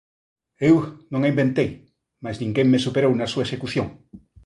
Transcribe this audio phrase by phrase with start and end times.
[0.69, 0.75] Eu
[1.11, 1.69] non a inventei,
[2.23, 3.87] mais ninguén me superou na súa execución.